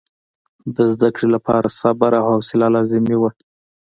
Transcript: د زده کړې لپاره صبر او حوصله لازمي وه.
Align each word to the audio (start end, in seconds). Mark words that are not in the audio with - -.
د 0.75 0.77
زده 0.93 1.09
کړې 1.15 1.27
لپاره 1.35 1.75
صبر 1.79 2.11
او 2.19 2.25
حوصله 2.33 2.67
لازمي 2.75 3.15
وه. 3.21 3.29